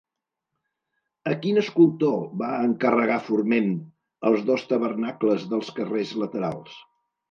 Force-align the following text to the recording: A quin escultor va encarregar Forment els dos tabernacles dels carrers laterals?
A 1.31 1.33
quin 1.43 1.61
escultor 1.63 2.17
va 2.43 2.49
encarregar 2.71 3.21
Forment 3.29 3.71
els 4.33 4.51
dos 4.51 4.69
tabernacles 4.75 5.51
dels 5.57 5.75
carrers 5.81 6.21
laterals? 6.27 6.87